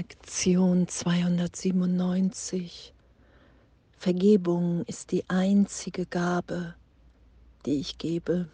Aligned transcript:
Lektion 0.00 0.88
297. 0.88 2.94
Vergebung 3.98 4.82
ist 4.86 5.12
die 5.12 5.28
einzige 5.28 6.06
Gabe, 6.06 6.74
die 7.66 7.80
ich 7.80 7.98
gebe. 7.98 8.48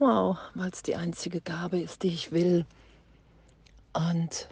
Wow, 0.00 0.36
weil 0.54 0.70
es 0.70 0.82
die 0.82 0.96
einzige 0.96 1.40
Gabe 1.40 1.78
ist, 1.78 2.02
die 2.02 2.08
ich 2.08 2.32
will. 2.32 2.66
Und 3.92 4.48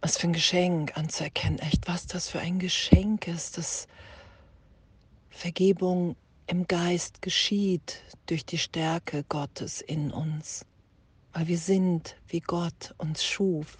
was 0.00 0.18
für 0.18 0.26
ein 0.26 0.32
Geschenk 0.32 0.98
anzuerkennen, 0.98 1.60
echt, 1.60 1.86
was 1.86 2.08
das 2.08 2.28
für 2.28 2.40
ein 2.40 2.58
Geschenk 2.58 3.28
ist, 3.28 3.56
dass 3.56 3.86
Vergebung 5.28 6.16
im 6.48 6.66
Geist 6.66 7.22
geschieht 7.22 8.02
durch 8.26 8.44
die 8.44 8.58
Stärke 8.58 9.22
Gottes 9.28 9.80
in 9.80 10.10
uns 10.10 10.66
weil 11.32 11.48
wir 11.48 11.58
sind, 11.58 12.16
wie 12.26 12.40
Gott 12.40 12.94
uns 12.98 13.24
schuf, 13.24 13.78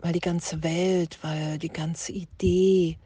weil 0.00 0.12
die 0.12 0.20
ganze 0.20 0.62
Welt, 0.62 1.18
weil 1.22 1.58
die 1.58 1.68
ganze 1.68 2.12
Idee 2.12 2.98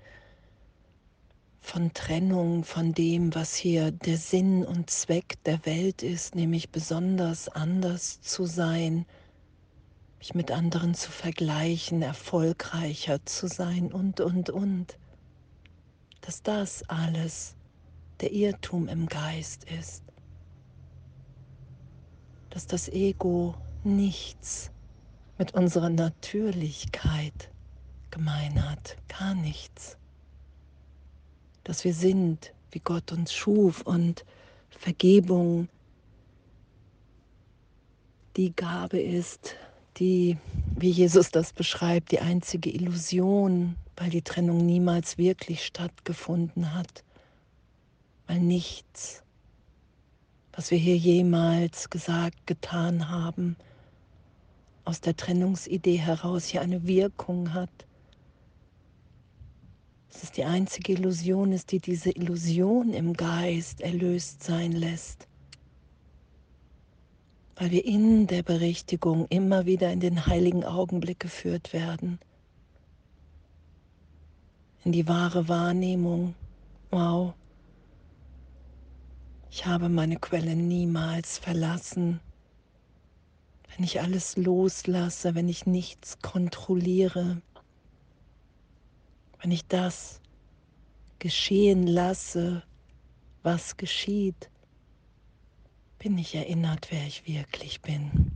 von 1.60 1.92
Trennung 1.92 2.64
von 2.64 2.92
dem, 2.92 3.34
was 3.34 3.54
hier 3.54 3.92
der 3.92 4.16
Sinn 4.16 4.64
und 4.64 4.90
Zweck 4.90 5.42
der 5.44 5.64
Welt 5.64 6.02
ist, 6.02 6.34
nämlich 6.34 6.70
besonders 6.70 7.48
anders 7.48 8.20
zu 8.20 8.46
sein, 8.46 9.06
mich 10.18 10.34
mit 10.34 10.50
anderen 10.50 10.94
zu 10.94 11.10
vergleichen, 11.10 12.02
erfolgreicher 12.02 13.24
zu 13.24 13.46
sein 13.46 13.92
und, 13.92 14.20
und, 14.20 14.50
und, 14.50 14.98
dass 16.20 16.42
das 16.42 16.88
alles 16.88 17.54
der 18.20 18.32
Irrtum 18.32 18.88
im 18.88 19.06
Geist 19.06 19.64
ist 19.64 20.11
dass 22.52 22.66
das 22.66 22.88
Ego 22.90 23.54
nichts 23.82 24.70
mit 25.38 25.54
unserer 25.54 25.88
Natürlichkeit 25.88 27.50
gemein 28.10 28.68
hat, 28.68 28.98
gar 29.08 29.34
nichts. 29.34 29.96
Dass 31.64 31.84
wir 31.84 31.94
sind, 31.94 32.52
wie 32.70 32.80
Gott 32.80 33.10
uns 33.10 33.32
schuf 33.32 33.80
und 33.80 34.26
Vergebung 34.68 35.68
die 38.36 38.54
Gabe 38.54 39.00
ist, 39.00 39.56
die, 39.96 40.36
wie 40.76 40.90
Jesus 40.90 41.30
das 41.30 41.54
beschreibt, 41.54 42.12
die 42.12 42.20
einzige 42.20 42.70
Illusion, 42.70 43.76
weil 43.96 44.10
die 44.10 44.22
Trennung 44.22 44.58
niemals 44.58 45.16
wirklich 45.16 45.64
stattgefunden 45.64 46.74
hat, 46.74 47.02
weil 48.26 48.40
nichts 48.40 49.21
was 50.52 50.70
wir 50.70 50.78
hier 50.78 50.96
jemals 50.96 51.88
gesagt, 51.88 52.46
getan 52.46 53.08
haben, 53.08 53.56
aus 54.84 55.00
der 55.00 55.16
Trennungsidee 55.16 55.96
heraus 55.96 56.46
hier 56.46 56.60
eine 56.60 56.86
Wirkung 56.86 57.54
hat. 57.54 57.70
Es 60.10 60.24
ist 60.24 60.36
die 60.36 60.44
einzige 60.44 60.92
Illusion 60.92 61.52
ist, 61.52 61.72
die 61.72 61.78
diese 61.78 62.10
Illusion 62.10 62.92
im 62.92 63.14
Geist 63.14 63.80
erlöst 63.80 64.42
sein 64.42 64.72
lässt. 64.72 65.26
Weil 67.56 67.70
wir 67.70 67.84
in 67.84 68.26
der 68.26 68.42
Berichtigung 68.42 69.26
immer 69.28 69.64
wieder 69.64 69.90
in 69.90 70.00
den 70.00 70.26
heiligen 70.26 70.64
Augenblick 70.64 71.20
geführt 71.20 71.72
werden. 71.72 72.18
In 74.84 74.92
die 74.92 75.08
wahre 75.08 75.48
Wahrnehmung. 75.48 76.34
Wow. 76.90 77.34
Ich 79.54 79.66
habe 79.66 79.90
meine 79.90 80.16
Quelle 80.16 80.56
niemals 80.56 81.36
verlassen. 81.36 82.20
Wenn 83.68 83.84
ich 83.84 84.00
alles 84.00 84.38
loslasse, 84.38 85.34
wenn 85.34 85.46
ich 85.46 85.66
nichts 85.66 86.22
kontrolliere, 86.22 87.42
wenn 89.42 89.50
ich 89.50 89.66
das 89.66 90.22
geschehen 91.18 91.86
lasse, 91.86 92.62
was 93.42 93.76
geschieht, 93.76 94.48
bin 95.98 96.16
ich 96.16 96.34
erinnert, 96.34 96.90
wer 96.90 97.06
ich 97.06 97.26
wirklich 97.26 97.82
bin. 97.82 98.32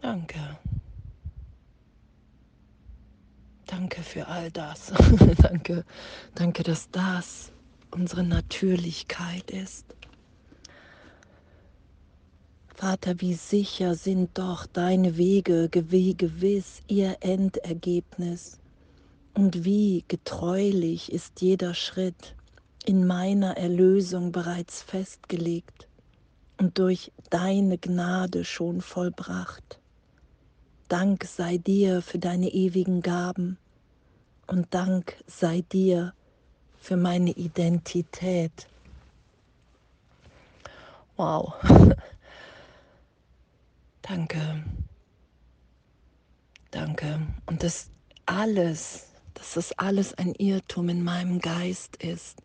Danke. 0.00 0.58
Danke 3.66 4.02
für 4.02 4.26
all 4.26 4.50
das. 4.50 4.92
danke, 5.42 5.84
danke, 6.34 6.64
dass 6.64 6.90
das 6.90 7.52
unsere 7.90 8.22
Natürlichkeit 8.22 9.50
ist. 9.50 9.84
Vater, 12.74 13.20
wie 13.20 13.34
sicher 13.34 13.96
sind 13.96 14.38
doch 14.38 14.66
deine 14.66 15.16
Wege, 15.16 15.68
gewiss 15.68 16.80
ihr 16.86 17.16
Endergebnis 17.20 18.58
und 19.34 19.64
wie 19.64 20.04
getreulich 20.06 21.12
ist 21.12 21.40
jeder 21.40 21.74
Schritt 21.74 22.36
in 22.84 23.06
meiner 23.06 23.56
Erlösung 23.56 24.32
bereits 24.32 24.82
festgelegt 24.82 25.88
und 26.56 26.78
durch 26.78 27.12
deine 27.30 27.78
Gnade 27.78 28.44
schon 28.44 28.80
vollbracht. 28.80 29.80
Dank 30.88 31.24
sei 31.24 31.58
dir 31.58 32.00
für 32.00 32.18
deine 32.18 32.48
ewigen 32.48 33.02
Gaben 33.02 33.58
und 34.46 34.72
Dank 34.72 35.16
sei 35.26 35.64
dir 35.72 36.14
für 36.80 36.96
meine 36.96 37.30
Identität. 37.30 38.68
Wow. 41.16 41.54
Danke. 44.02 44.64
Danke. 46.70 47.26
Und 47.46 47.62
das 47.62 47.90
alles, 48.26 49.06
dass 49.34 49.54
das 49.54 49.72
alles 49.78 50.14
ein 50.14 50.34
Irrtum 50.34 50.88
in 50.88 51.02
meinem 51.02 51.40
Geist 51.40 51.96
ist. 51.96 52.38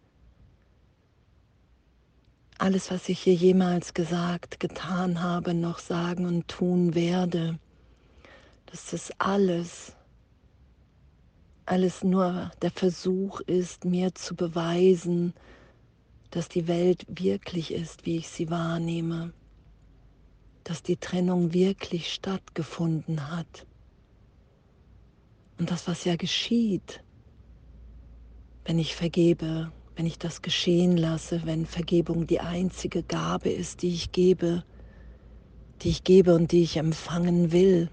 Alles, 2.58 2.92
was 2.92 3.10
ich 3.10 3.20
hier 3.20 3.34
jemals 3.34 3.94
gesagt, 3.94 4.60
getan 4.60 5.22
habe, 5.22 5.54
noch 5.54 5.80
sagen 5.80 6.26
und 6.26 6.48
tun 6.48 6.96
werde, 6.96 7.60
dass 8.68 8.92
das 8.92 9.12
alles 9.20 9.94
alles 11.66 12.04
nur 12.04 12.52
der 12.62 12.72
Versuch 12.72 13.40
ist, 13.42 13.86
mir 13.86 14.14
zu 14.16 14.36
beweisen, 14.36 15.34
dass 16.32 16.50
die 16.50 16.68
Welt 16.68 17.06
wirklich 17.08 17.74
ist, 17.74 18.06
wie 18.06 18.18
ich 18.18 18.30
sie 18.30 18.50
wahrnehme, 18.50 19.34
dass 20.64 20.82
die 20.84 20.98
Trennung 20.98 21.54
wirklich 21.54 22.14
stattgefunden 22.14 23.32
hat. 23.32 23.66
Und 25.60 25.70
das, 25.72 25.88
was 25.88 26.04
ja 26.06 26.16
geschieht, 26.16 27.04
wenn 28.66 28.80
ich 28.80 28.96
vergebe, 28.96 29.72
wenn 29.96 30.06
ich 30.06 30.18
das 30.18 30.42
geschehen 30.42 30.98
lasse, 30.98 31.42
wenn 31.46 31.66
Vergebung 31.66 32.26
die 32.26 32.40
einzige 32.40 33.04
Gabe 33.04 33.50
ist, 33.50 33.82
die 33.82 33.94
ich 33.94 34.12
gebe, 34.12 34.64
die 35.82 35.90
ich 35.90 36.04
gebe 36.04 36.34
und 36.34 36.52
die 36.52 36.64
ich 36.64 36.78
empfangen 36.78 37.52
will, 37.52 37.90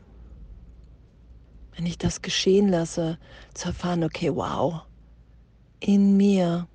wenn 1.80 1.86
ich 1.86 1.96
das 1.96 2.20
geschehen 2.20 2.68
lasse, 2.68 3.16
zu 3.54 3.68
erfahren, 3.68 4.04
okay, 4.04 4.36
wow, 4.36 4.82
in 5.78 6.14
mir, 6.18 6.68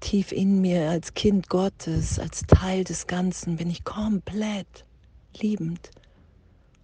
tief 0.00 0.30
in 0.30 0.60
mir 0.60 0.90
als 0.90 1.14
Kind 1.14 1.48
Gottes, 1.48 2.18
als 2.18 2.42
Teil 2.42 2.84
des 2.84 3.06
Ganzen 3.06 3.56
bin 3.56 3.70
ich 3.70 3.84
komplett 3.84 4.84
liebend, 5.38 5.90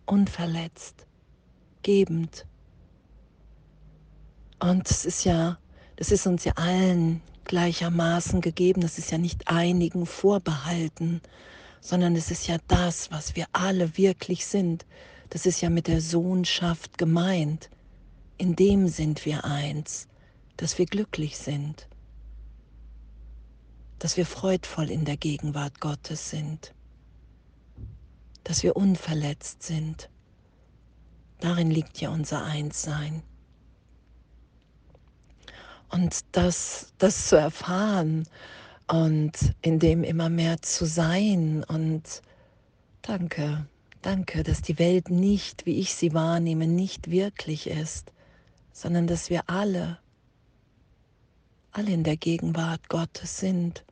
unverletzt, 0.07 1.07
gebend. 1.83 2.47
Und 4.59 4.91
es 4.91 5.05
ist 5.05 5.25
ja, 5.25 5.59
das 5.97 6.11
ist 6.11 6.27
uns 6.27 6.45
ja 6.45 6.55
allen 6.57 7.21
gleichermaßen 7.45 8.41
gegeben, 8.41 8.81
das 8.81 8.97
ist 8.97 9.11
ja 9.11 9.19
nicht 9.19 9.47
einigen 9.49 10.07
vorbehalten, 10.07 11.21
sondern 11.83 12.17
es 12.17 12.31
ist 12.31 12.47
ja 12.47 12.57
das, 12.67 13.11
was 13.11 13.37
wir 13.37 13.45
alle 13.53 13.99
wirklich 13.99 14.47
sind. 14.47 14.87
Das 15.31 15.47
ist 15.47 15.61
ja 15.61 15.71
mit 15.71 15.89
der 15.89 16.01
Sohnschaft 16.01 16.99
gemeint. 16.99 17.71
In 18.37 18.57
dem 18.57 18.89
sind 18.89 19.25
wir 19.25 19.45
eins, 19.45 20.09
dass 20.57 20.79
wir 20.79 20.87
glücklich 20.87 21.39
sind, 21.39 21.89
dass 23.99 24.17
wir 24.17 24.27
freudvoll 24.27 24.91
in 24.91 25.05
der 25.05 25.17
Gegenwart 25.17 25.81
Gottes 25.81 26.31
sind, 26.31 26.75
dass 28.45 28.63
wir 28.63 28.77
unverletzt 28.77 29.63
sind. 29.63 30.11
Darin 31.41 31.71
liegt 31.71 32.01
ja 32.01 32.11
unser 32.11 32.45
Einssein. 32.45 33.23
Und 35.91 36.21
das, 36.33 36.93
das 36.99 37.29
zu 37.29 37.37
erfahren 37.37 38.27
und 38.89 39.33
in 39.63 39.79
dem 39.79 40.05
immer 40.05 40.29
mehr 40.29 40.61
zu 40.61 40.87
sein 40.87 41.65
und 41.65 42.23
danke. 43.03 43.67
Danke, 44.05 44.43
dass 44.43 44.61
die 44.61 44.79
Welt 44.79 45.09
nicht, 45.09 45.65
wie 45.65 45.79
ich 45.79 45.95
sie 45.95 46.13
wahrnehme, 46.13 46.67
nicht 46.67 47.11
wirklich 47.11 47.69
ist, 47.69 48.13
sondern 48.71 49.07
dass 49.07 49.31
wir 49.31 49.49
alle, 49.49 49.99
alle 51.73 51.91
in 51.91 52.05
der 52.05 52.19
Gegenwart 52.19 52.91
Gottes 52.91 53.39
sind. 53.39 53.83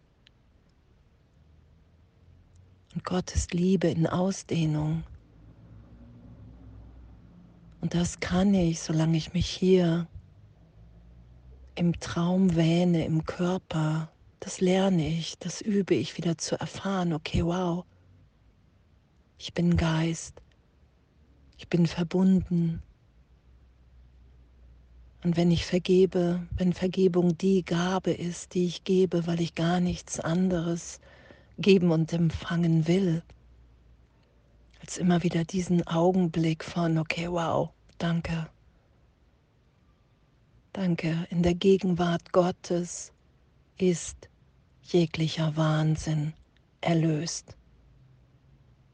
Und 2.94 3.06
Gott 3.06 3.34
ist 3.34 3.54
Liebe 3.54 3.88
in 3.88 4.06
Ausdehnung. 4.06 5.02
Und 7.80 7.94
das 7.94 8.20
kann 8.20 8.52
ich, 8.52 8.80
solange 8.80 9.16
ich 9.16 9.32
mich 9.32 9.48
hier 9.48 10.06
im 11.74 11.98
Traum 12.00 12.54
wähne, 12.54 13.06
im 13.06 13.24
Körper. 13.24 14.12
Das 14.40 14.60
lerne 14.60 15.08
ich, 15.08 15.38
das 15.38 15.62
übe 15.62 15.94
ich 15.94 16.18
wieder 16.18 16.36
zu 16.36 16.60
erfahren. 16.60 17.14
Okay, 17.14 17.42
wow, 17.42 17.86
ich 19.42 19.54
bin 19.54 19.76
Geist, 19.76 20.40
ich 21.58 21.68
bin 21.68 21.88
verbunden. 21.88 22.80
Und 25.24 25.36
wenn 25.36 25.50
ich 25.50 25.66
vergebe, 25.66 26.46
wenn 26.56 26.72
Vergebung 26.72 27.36
die 27.36 27.64
Gabe 27.64 28.12
ist, 28.12 28.54
die 28.54 28.66
ich 28.66 28.84
gebe, 28.84 29.26
weil 29.26 29.40
ich 29.40 29.56
gar 29.56 29.80
nichts 29.80 30.20
anderes 30.20 31.00
geben 31.58 31.90
und 31.90 32.12
empfangen 32.12 32.86
will, 32.86 33.24
als 34.80 34.96
immer 34.98 35.24
wieder 35.24 35.44
diesen 35.44 35.84
Augenblick 35.88 36.62
von, 36.62 36.96
okay, 36.96 37.26
wow, 37.28 37.70
danke. 37.98 38.48
Danke, 40.72 41.26
in 41.30 41.42
der 41.42 41.54
Gegenwart 41.54 42.30
Gottes 42.30 43.12
ist 43.76 44.28
jeglicher 44.84 45.56
Wahnsinn 45.56 46.32
erlöst. 46.80 47.56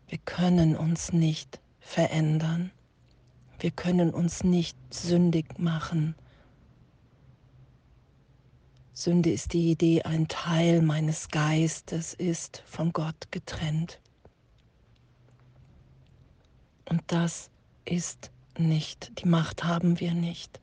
Wir 0.09 0.19
können 0.19 0.75
uns 0.75 1.13
nicht 1.13 1.61
verändern. 1.81 2.71
Wir 3.59 3.71
können 3.71 4.11
uns 4.11 4.43
nicht 4.43 4.77
sündig 4.93 5.59
machen. 5.59 6.15
Sünde 8.95 9.31
ist 9.31 9.53
die 9.53 9.71
Idee, 9.71 10.03
ein 10.03 10.27
Teil 10.27 10.83
meines 10.83 11.29
Geistes 11.29 12.15
ist 12.15 12.63
von 12.67 12.93
Gott 12.93 13.31
getrennt. 13.31 14.01
Und 16.89 17.03
das 17.07 17.51
ist 17.85 18.31
nicht, 18.57 19.21
die 19.21 19.29
Macht 19.29 19.63
haben 19.63 20.01
wir 20.01 20.15
nicht. 20.15 20.59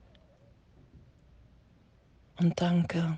Und 2.38 2.60
danke. 2.60 3.18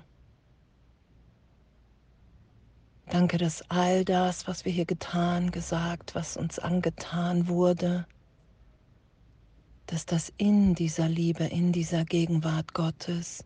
Danke, 3.10 3.38
dass 3.38 3.62
all 3.70 4.04
das, 4.04 4.46
was 4.46 4.66
wir 4.66 4.72
hier 4.72 4.84
getan, 4.84 5.50
gesagt, 5.50 6.14
was 6.14 6.36
uns 6.36 6.58
angetan 6.58 7.48
wurde, 7.48 8.06
dass 9.86 10.04
das 10.04 10.30
in 10.36 10.74
dieser 10.74 11.08
Liebe, 11.08 11.44
in 11.44 11.72
dieser 11.72 12.04
Gegenwart 12.04 12.74
Gottes, 12.74 13.44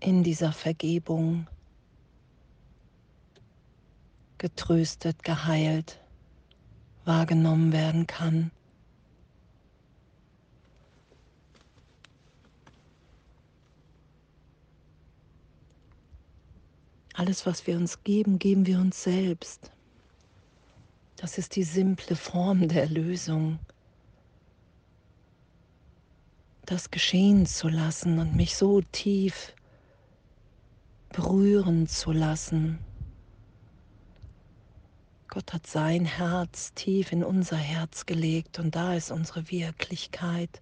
in 0.00 0.24
dieser 0.24 0.52
Vergebung 0.52 1.46
getröstet, 4.38 5.22
geheilt, 5.22 6.00
wahrgenommen 7.04 7.72
werden 7.72 8.08
kann. 8.08 8.50
Alles, 17.16 17.46
was 17.46 17.66
wir 17.66 17.76
uns 17.76 18.04
geben, 18.04 18.38
geben 18.38 18.66
wir 18.66 18.78
uns 18.78 19.02
selbst. 19.02 19.72
Das 21.16 21.38
ist 21.38 21.56
die 21.56 21.62
simple 21.62 22.14
Form 22.14 22.68
der 22.68 22.82
Erlösung. 22.82 23.58
Das 26.66 26.90
geschehen 26.90 27.46
zu 27.46 27.68
lassen 27.68 28.18
und 28.18 28.36
mich 28.36 28.54
so 28.54 28.82
tief 28.92 29.54
berühren 31.08 31.86
zu 31.86 32.12
lassen. 32.12 32.80
Gott 35.28 35.54
hat 35.54 35.66
sein 35.66 36.04
Herz 36.04 36.74
tief 36.74 37.12
in 37.12 37.24
unser 37.24 37.56
Herz 37.56 38.04
gelegt 38.04 38.58
und 38.58 38.76
da 38.76 38.92
ist 38.92 39.10
unsere 39.10 39.50
Wirklichkeit. 39.50 40.60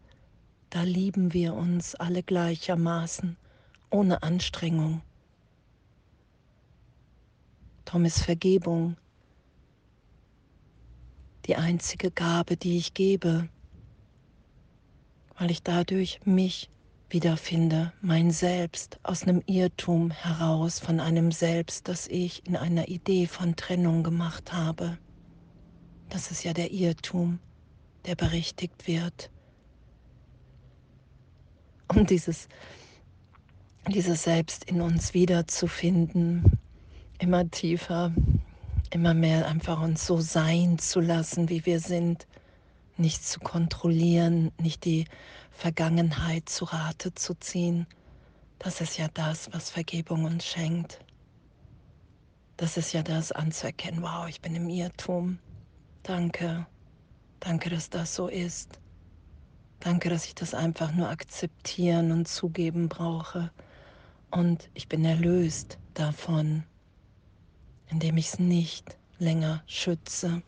Da 0.70 0.82
lieben 0.82 1.32
wir 1.32 1.54
uns 1.54 1.96
alle 1.96 2.22
gleichermaßen, 2.22 3.36
ohne 3.90 4.22
Anstrengung. 4.22 5.02
Darum 7.94 8.06
ist 8.06 8.24
Vergebung 8.24 8.96
die 11.46 11.54
einzige 11.54 12.10
Gabe, 12.10 12.56
die 12.56 12.76
ich 12.76 12.92
gebe, 12.92 13.48
weil 15.38 15.52
ich 15.52 15.62
dadurch 15.62 16.18
mich 16.24 16.70
wiederfinde, 17.08 17.92
mein 18.00 18.32
Selbst 18.32 18.98
aus 19.04 19.22
einem 19.22 19.44
Irrtum 19.46 20.10
heraus, 20.10 20.80
von 20.80 20.98
einem 20.98 21.30
Selbst, 21.30 21.86
das 21.86 22.08
ich 22.08 22.44
in 22.48 22.56
einer 22.56 22.88
Idee 22.88 23.28
von 23.28 23.54
Trennung 23.54 24.02
gemacht 24.02 24.52
habe. 24.52 24.98
Das 26.08 26.32
ist 26.32 26.42
ja 26.42 26.52
der 26.52 26.72
Irrtum, 26.72 27.38
der 28.06 28.16
berichtigt 28.16 28.88
wird. 28.88 29.30
Um 31.86 32.04
dieses, 32.06 32.48
dieses 33.86 34.24
Selbst 34.24 34.64
in 34.64 34.80
uns 34.80 35.14
wiederzufinden, 35.14 36.58
immer 37.18 37.48
tiefer, 37.50 38.12
immer 38.90 39.14
mehr 39.14 39.46
einfach 39.46 39.80
uns 39.80 40.06
so 40.06 40.20
sein 40.20 40.78
zu 40.78 41.00
lassen, 41.00 41.48
wie 41.48 41.64
wir 41.66 41.80
sind, 41.80 42.26
nicht 42.96 43.26
zu 43.26 43.40
kontrollieren, 43.40 44.52
nicht 44.60 44.84
die 44.84 45.06
Vergangenheit 45.50 46.48
zu 46.48 46.64
Rate 46.64 47.14
zu 47.14 47.34
ziehen. 47.34 47.86
Das 48.58 48.80
ist 48.80 48.98
ja 48.98 49.08
das, 49.12 49.52
was 49.52 49.70
Vergebung 49.70 50.24
uns 50.24 50.44
schenkt. 50.44 51.00
Das 52.56 52.76
ist 52.76 52.92
ja 52.92 53.02
das 53.02 53.32
anzuerkennen, 53.32 54.02
wow, 54.02 54.28
ich 54.28 54.40
bin 54.40 54.54
im 54.54 54.68
Irrtum. 54.68 55.38
Danke, 56.04 56.66
danke, 57.40 57.70
dass 57.70 57.90
das 57.90 58.14
so 58.14 58.28
ist. 58.28 58.78
Danke, 59.80 60.08
dass 60.08 60.24
ich 60.24 60.34
das 60.34 60.54
einfach 60.54 60.92
nur 60.92 61.08
akzeptieren 61.08 62.12
und 62.12 62.28
zugeben 62.28 62.88
brauche. 62.88 63.50
Und 64.30 64.70
ich 64.74 64.88
bin 64.88 65.04
erlöst 65.04 65.78
davon 65.94 66.64
indem 67.90 68.16
ich 68.16 68.28
es 68.28 68.38
nicht 68.38 68.96
länger 69.18 69.62
schütze. 69.66 70.42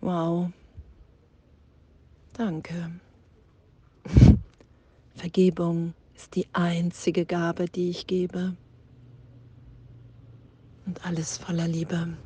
Wow. 0.00 0.50
Danke. 2.32 3.00
Vergebung 5.14 5.94
ist 6.14 6.34
die 6.34 6.46
einzige 6.52 7.24
Gabe, 7.24 7.66
die 7.66 7.90
ich 7.90 8.06
gebe. 8.06 8.56
Und 10.86 11.06
alles 11.06 11.38
voller 11.38 11.66
Liebe. 11.66 12.16